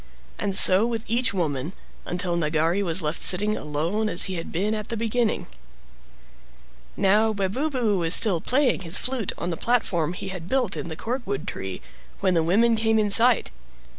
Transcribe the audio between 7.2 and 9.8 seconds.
Webubu was still playing his flute on the